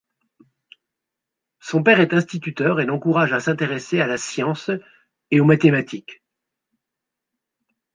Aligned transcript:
Son 1.59 1.83
père 1.83 1.99
est 1.99 2.15
instituteur 2.15 2.79
et 2.81 2.87
l'encourage 2.87 3.33
à 3.33 3.39
s'intéresser 3.39 4.01
à 4.01 4.07
la 4.07 4.17
science 4.17 4.71
et 5.29 5.39
aux 5.39 5.45
mathématiques. 5.45 6.23